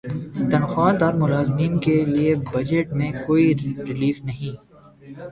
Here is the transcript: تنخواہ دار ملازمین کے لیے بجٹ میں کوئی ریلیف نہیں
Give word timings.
تنخواہ 0.51 0.91
دار 0.97 1.13
ملازمین 1.13 1.77
کے 1.79 1.97
لیے 2.05 2.33
بجٹ 2.53 2.93
میں 2.93 3.11
کوئی 3.27 3.53
ریلیف 3.57 4.23
نہیں 4.23 4.55